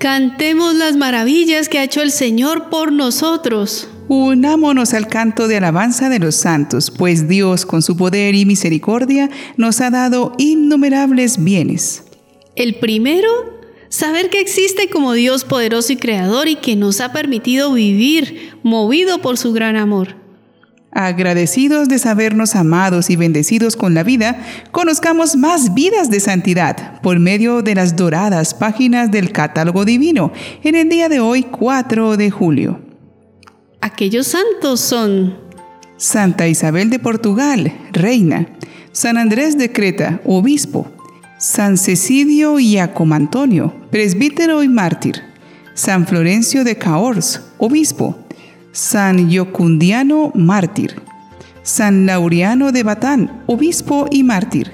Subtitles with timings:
[0.00, 3.86] Cantemos las maravillas que ha hecho el Señor por nosotros.
[4.08, 9.28] Unámonos al canto de alabanza de los santos, pues Dios con su poder y misericordia
[9.58, 12.04] nos ha dado innumerables bienes.
[12.56, 13.28] El primero,
[13.90, 19.20] saber que existe como Dios poderoso y creador y que nos ha permitido vivir movido
[19.20, 20.19] por su gran amor.
[21.06, 27.18] Agradecidos de sabernos amados y bendecidos con la vida, conozcamos más vidas de santidad por
[27.18, 30.30] medio de las doradas páginas del catálogo divino
[30.62, 32.82] en el día de hoy 4 de julio.
[33.80, 35.38] Aquellos santos son
[35.96, 38.48] Santa Isabel de Portugal, reina,
[38.92, 40.92] San Andrés de Creta, obispo,
[41.38, 45.22] San Cecidio y Antonio, presbítero y mártir,
[45.72, 48.18] San Florencio de Caors, obispo,
[48.72, 51.02] San Yocundiano, mártir.
[51.62, 54.72] San Laureano de Batán, obispo y mártir.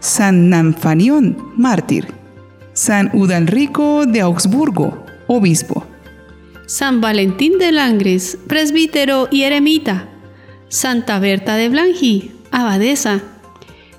[0.00, 2.08] San Namfanión, mártir.
[2.72, 5.86] San Udalrico de Augsburgo, obispo.
[6.66, 10.08] San Valentín de Langres, presbítero y eremita.
[10.68, 13.20] Santa Berta de Blanqui, abadesa.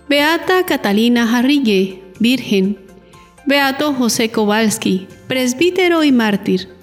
[0.09, 2.77] Beata Catalina Jarrigue, virgen.
[3.45, 6.76] Beato José Kowalski, presbítero y mártir.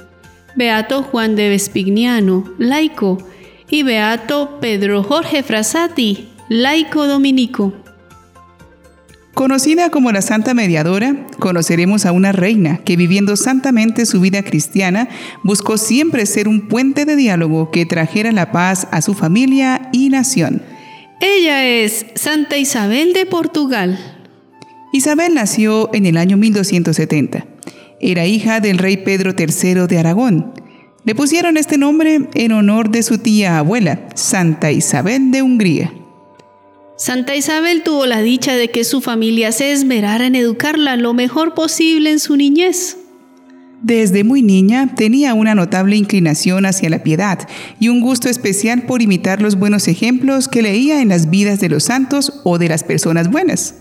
[0.56, 3.18] Beato Juan de Vespignano, laico,
[3.68, 7.72] y Beato Pedro Jorge Frasati, laico dominico.
[9.34, 15.08] Conocida como la Santa Mediadora, conoceremos a una reina que viviendo santamente su vida cristiana,
[15.42, 20.08] buscó siempre ser un puente de diálogo que trajera la paz a su familia y
[20.08, 20.62] nación.
[21.20, 23.98] Ella es Santa Isabel de Portugal.
[24.92, 27.53] Isabel nació en el año 1270.
[28.00, 30.52] Era hija del rey Pedro III de Aragón.
[31.04, 35.92] Le pusieron este nombre en honor de su tía abuela, Santa Isabel de Hungría.
[36.96, 41.54] Santa Isabel tuvo la dicha de que su familia se esmerara en educarla lo mejor
[41.54, 42.96] posible en su niñez.
[43.82, 47.46] Desde muy niña tenía una notable inclinación hacia la piedad
[47.78, 51.68] y un gusto especial por imitar los buenos ejemplos que leía en las vidas de
[51.68, 53.74] los santos o de las personas buenas.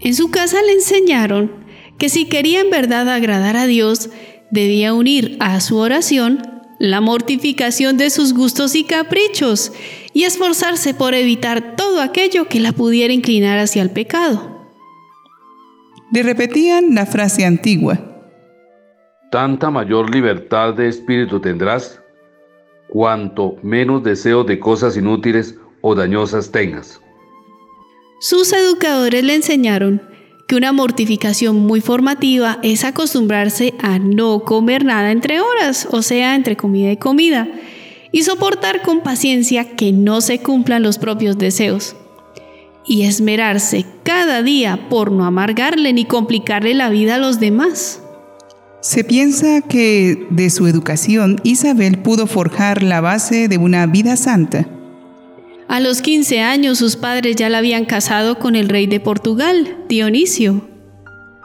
[0.00, 1.52] En su casa le enseñaron
[2.02, 4.10] que si quería en verdad agradar a Dios,
[4.50, 6.42] debía unir a su oración
[6.80, 9.72] la mortificación de sus gustos y caprichos
[10.12, 14.66] y esforzarse por evitar todo aquello que la pudiera inclinar hacia el pecado.
[16.12, 18.00] Le repetían la frase antigua.
[19.30, 22.02] Tanta mayor libertad de espíritu tendrás,
[22.88, 27.00] cuanto menos deseo de cosas inútiles o dañosas tengas.
[28.18, 30.10] Sus educadores le enseñaron
[30.56, 36.56] una mortificación muy formativa es acostumbrarse a no comer nada entre horas, o sea, entre
[36.56, 37.48] comida y comida,
[38.10, 41.96] y soportar con paciencia que no se cumplan los propios deseos.
[42.86, 48.02] Y esmerarse cada día por no amargarle ni complicarle la vida a los demás.
[48.80, 54.66] Se piensa que de su educación Isabel pudo forjar la base de una vida santa
[55.72, 59.78] a los 15 años sus padres ya la habían casado con el rey de Portugal,
[59.88, 60.68] Dionisio.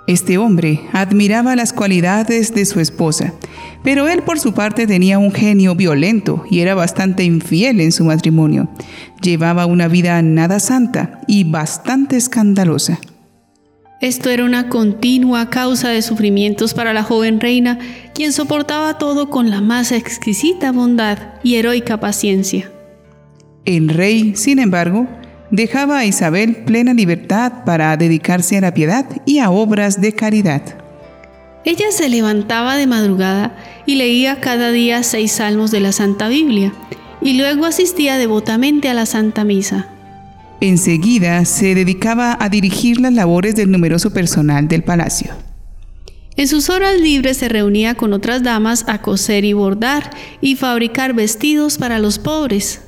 [0.06, 3.34] Este hombre admiraba las cualidades de su esposa,
[3.86, 8.04] pero él por su parte tenía un genio violento y era bastante infiel en su
[8.04, 8.70] matrimonio.
[9.22, 13.00] Llevaba una vida nada santa y bastante escandalosa.
[14.02, 17.80] Esto era una continua causa de sufrimientos para la joven reina,
[18.14, 22.74] quien soportaba todo con la más exquisita bondad y heroica paciencia.
[23.68, 25.08] El rey, sin embargo,
[25.52, 30.62] dejaba a Isabel plena libertad para dedicarse a la piedad y a obras de caridad.
[31.66, 36.72] Ella se levantaba de madrugada y leía cada día seis salmos de la Santa Biblia,
[37.22, 39.90] y luego asistía devotamente a la Santa Misa.
[40.62, 45.34] Enseguida se dedicaba a dirigir las labores del numeroso personal del palacio.
[46.38, 51.14] En sus horas libres se reunía con otras damas a coser y bordar y fabricar
[51.14, 52.87] vestidos para los pobres.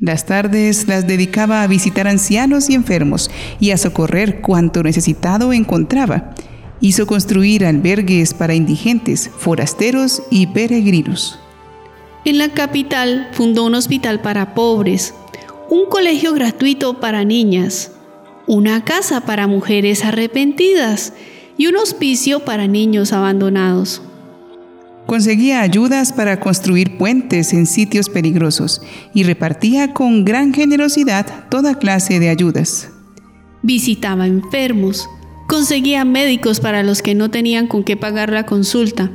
[0.00, 6.34] Las tardes las dedicaba a visitar ancianos y enfermos y a socorrer cuanto necesitado encontraba.
[6.80, 11.38] Hizo construir albergues para indigentes, forasteros y peregrinos.
[12.24, 15.14] En la capital fundó un hospital para pobres,
[15.70, 17.92] un colegio gratuito para niñas,
[18.48, 21.12] una casa para mujeres arrepentidas
[21.56, 24.02] y un hospicio para niños abandonados.
[25.06, 28.80] Conseguía ayudas para construir puentes en sitios peligrosos
[29.12, 32.90] y repartía con gran generosidad toda clase de ayudas.
[33.62, 35.08] Visitaba enfermos,
[35.46, 39.10] conseguía médicos para los que no tenían con qué pagar la consulta.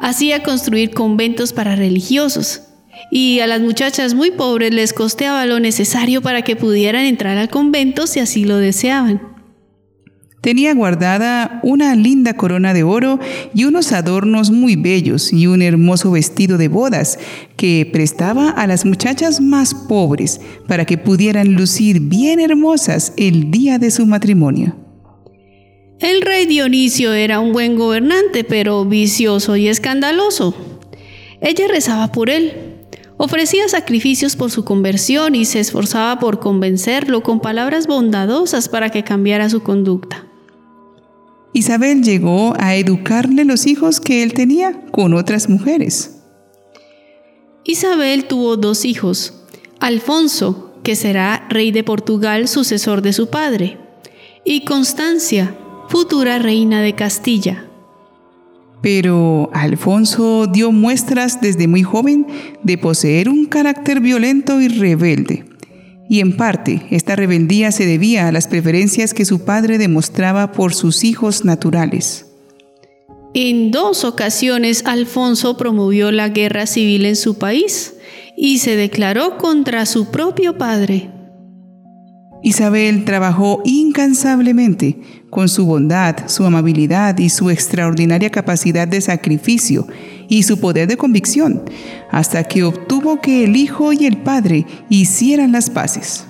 [0.00, 2.62] Hacía construir conventos para religiosos
[3.10, 7.48] y a las muchachas muy pobres les costeaba lo necesario para que pudieran entrar al
[7.48, 9.31] convento si así lo deseaban.
[10.42, 13.20] Tenía guardada una linda corona de oro
[13.54, 17.20] y unos adornos muy bellos y un hermoso vestido de bodas
[17.56, 23.78] que prestaba a las muchachas más pobres para que pudieran lucir bien hermosas el día
[23.78, 24.74] de su matrimonio.
[26.00, 30.56] El rey Dionisio era un buen gobernante, pero vicioso y escandaloso.
[31.40, 32.52] Ella rezaba por él,
[33.16, 39.04] ofrecía sacrificios por su conversión y se esforzaba por convencerlo con palabras bondadosas para que
[39.04, 40.31] cambiara su conducta.
[41.54, 46.22] Isabel llegó a educarle los hijos que él tenía con otras mujeres.
[47.64, 49.34] Isabel tuvo dos hijos,
[49.78, 53.78] Alfonso, que será rey de Portugal, sucesor de su padre,
[54.44, 55.54] y Constancia,
[55.88, 57.66] futura reina de Castilla.
[58.80, 62.26] Pero Alfonso dio muestras desde muy joven
[62.64, 65.51] de poseer un carácter violento y rebelde
[66.12, 70.74] y en parte esta rebeldía se debía a las preferencias que su padre demostraba por
[70.74, 72.26] sus hijos naturales.
[73.32, 77.94] En dos ocasiones Alfonso promovió la guerra civil en su país
[78.36, 81.10] y se declaró contra su propio padre.
[82.42, 84.98] Isabel trabajó incansablemente
[85.30, 89.86] con su bondad, su amabilidad y su extraordinaria capacidad de sacrificio
[90.32, 91.62] y su poder de convicción,
[92.10, 96.24] hasta que obtuvo que el hijo y el padre hicieran las paces.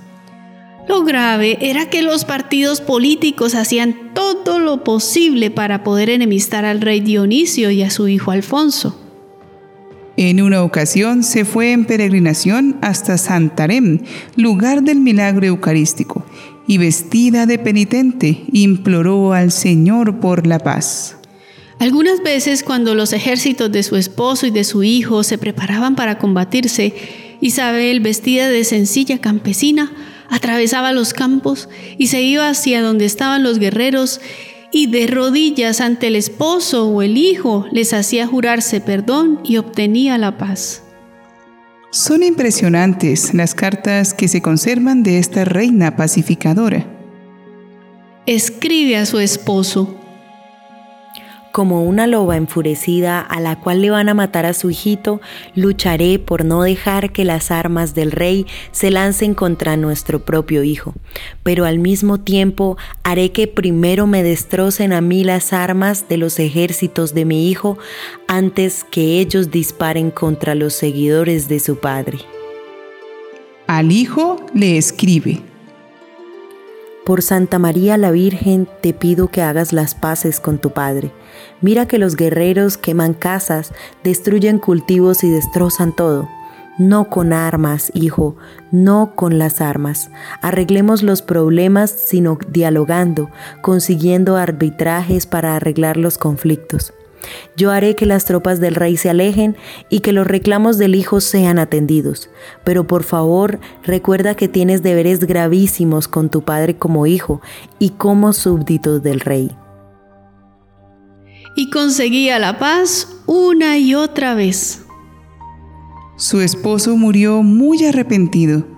[0.89, 6.81] Lo grave era que los partidos políticos hacían todo lo posible para poder enemistar al
[6.81, 8.99] rey Dionisio y a su hijo Alfonso.
[10.17, 14.03] En una ocasión se fue en peregrinación hasta Santarém,
[14.35, 16.27] lugar del milagro eucarístico,
[16.67, 21.22] y vestida de penitente imploró al Señor por la paz.
[21.83, 26.17] Algunas veces cuando los ejércitos de su esposo y de su hijo se preparaban para
[26.17, 26.95] combatirse,
[27.41, 29.91] Isabel, vestida de sencilla campesina,
[30.29, 31.69] atravesaba los campos
[31.99, 34.21] y se iba hacia donde estaban los guerreros
[34.71, 40.19] y de rodillas ante el esposo o el hijo les hacía jurarse perdón y obtenía
[40.19, 40.85] la paz.
[41.91, 46.87] Son impresionantes las cartas que se conservan de esta reina pacificadora.
[48.27, 49.99] Escribe a su esposo,
[51.53, 55.21] como una loba enfurecida a la cual le van a matar a su hijito,
[55.55, 60.95] lucharé por no dejar que las armas del rey se lancen contra nuestro propio hijo.
[61.43, 66.39] Pero al mismo tiempo haré que primero me destrocen a mí las armas de los
[66.39, 67.79] ejércitos de mi hijo
[68.27, 72.19] antes que ellos disparen contra los seguidores de su padre.
[73.67, 75.52] Al hijo le escribe.
[77.05, 81.11] Por Santa María la Virgen te pido que hagas las paces con tu Padre.
[81.61, 83.73] Mira que los guerreros queman casas,
[84.05, 86.29] destruyen cultivos y destrozan todo.
[86.79, 88.37] No con armas, hijo,
[88.71, 90.11] no con las armas.
[90.43, 93.31] Arreglemos los problemas, sino dialogando,
[93.63, 96.95] consiguiendo arbitrajes para arreglar los conflictos.
[97.57, 99.57] Yo haré que las tropas del rey se alejen
[99.89, 102.31] y que los reclamos del hijo sean atendidos.
[102.65, 107.41] Pero por favor, recuerda que tienes deberes gravísimos con tu padre como hijo
[107.79, 109.51] y como súbdito del rey.
[111.57, 114.87] Y conseguía la paz una y otra vez.
[116.17, 118.72] Su esposo murió muy arrepentido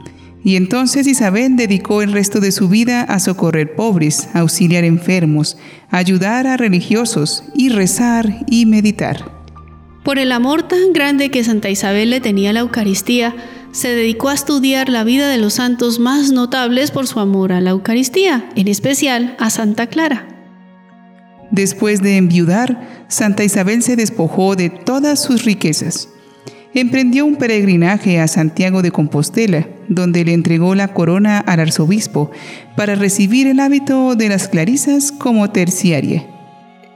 [0.44, 5.56] y entonces Isabel dedicó el resto de su vida a socorrer pobres, auxiliar enfermos,
[5.90, 9.32] ayudar a religiosos y rezar y meditar.
[10.04, 13.34] Por el amor tan grande que Santa Isabel le tenía a la Eucaristía,
[13.72, 17.62] se dedicó a estudiar la vida de los santos más notables por su amor a
[17.62, 20.28] la Eucaristía, en especial a Santa Clara.
[21.50, 26.10] Después de enviudar, Santa Isabel se despojó de todas sus riquezas
[26.74, 32.30] emprendió un peregrinaje a Santiago de Compostela, donde le entregó la corona al arzobispo
[32.76, 36.26] para recibir el hábito de las clarisas como terciaria.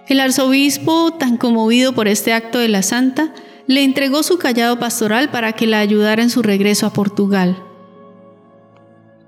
[0.08, 3.32] El arzobispo, tan conmovido por este acto de la santa,
[3.66, 7.62] le entregó su callado pastoral para que la ayudara en su regreso a Portugal.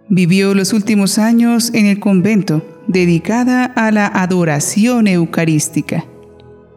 [0.08, 6.06] Vivió los últimos años en el convento, dedicada a la adoración eucarística.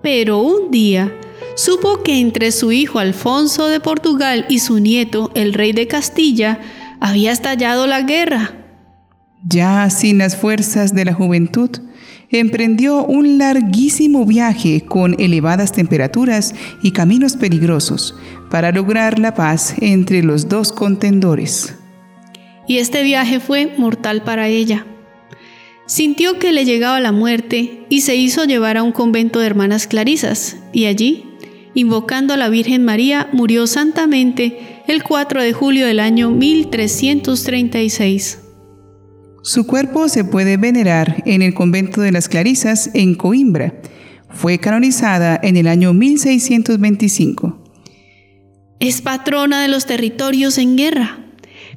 [0.04, 1.12] Pero un día,
[1.56, 6.60] supo que entre su hijo Alfonso de Portugal y su nieto, el rey de Castilla,
[7.00, 8.56] había estallado la guerra.
[9.46, 11.70] Ya sin las fuerzas de la juventud,
[12.30, 18.16] emprendió un larguísimo viaje con elevadas temperaturas y caminos peligrosos
[18.50, 21.76] para lograr la paz entre los dos contendores.
[22.68, 24.86] Y este viaje fue mortal para ella.
[25.86, 29.86] Sintió que le llegaba la muerte y se hizo llevar a un convento de hermanas
[29.86, 31.26] clarisas, y allí
[31.74, 38.40] invocando a la Virgen María, murió santamente el 4 de julio del año 1336.
[39.44, 43.74] Su cuerpo se puede venerar en el convento de las Clarisas en Coimbra.
[44.30, 47.62] Fue canonizada en el año 1625.
[48.80, 51.20] Es patrona de los territorios en guerra.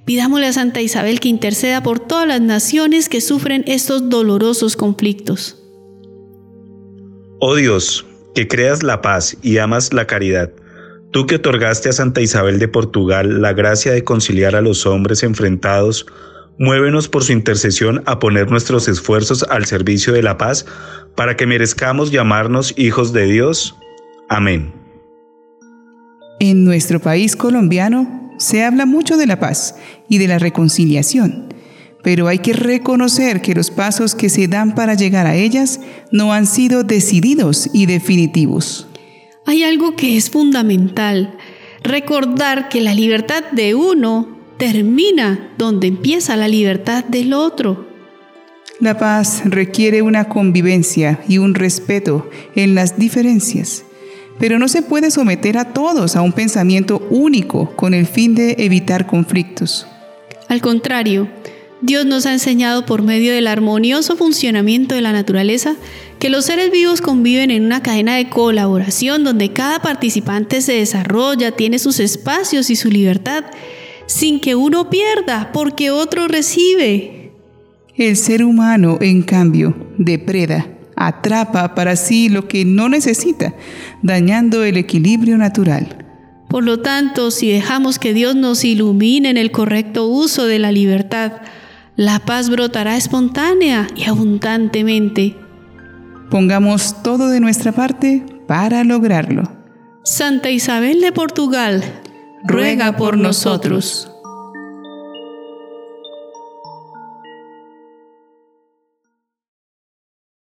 [0.04, 5.60] Pidámosle a Santa Isabel que interceda por todas las naciones que sufren estos dolorosos conflictos.
[7.40, 10.50] Oh Dios, que creas la paz y amas la caridad,
[11.10, 15.22] tú que otorgaste a Santa Isabel de Portugal la gracia de conciliar a los hombres
[15.22, 16.04] enfrentados,
[16.58, 20.66] muévenos por su intercesión a poner nuestros esfuerzos al servicio de la paz
[21.14, 23.74] para que merezcamos llamarnos hijos de Dios.
[24.28, 24.70] Amén.
[26.38, 29.76] En nuestro país colombiano, se habla mucho de la paz
[30.10, 31.54] y de la reconciliación,
[32.02, 36.32] pero hay que reconocer que los pasos que se dan para llegar a ellas no
[36.32, 38.86] han sido decididos y definitivos.
[39.44, 41.36] Hay algo que es fundamental,
[41.82, 47.86] recordar que la libertad de uno termina donde empieza la libertad del otro.
[48.80, 53.84] La paz requiere una convivencia y un respeto en las diferencias
[54.38, 58.56] pero no se puede someter a todos a un pensamiento único con el fin de
[58.58, 59.86] evitar conflictos.
[60.48, 61.28] Al contrario,
[61.82, 65.76] Dios nos ha enseñado por medio del armonioso funcionamiento de la naturaleza
[66.18, 71.52] que los seres vivos conviven en una cadena de colaboración donde cada participante se desarrolla,
[71.52, 73.44] tiene sus espacios y su libertad,
[74.06, 77.32] sin que uno pierda porque otro recibe.
[77.94, 83.54] El ser humano, en cambio, depreda atrapa para sí lo que no necesita,
[84.02, 86.04] dañando el equilibrio natural.
[86.48, 90.72] Por lo tanto, si dejamos que Dios nos ilumine en el correcto uso de la
[90.72, 91.32] libertad,
[91.96, 95.36] la paz brotará espontánea y abundantemente.
[96.30, 99.44] Pongamos todo de nuestra parte para lograrlo.
[100.04, 101.82] Santa Isabel de Portugal,
[102.44, 104.10] ruega por nosotros.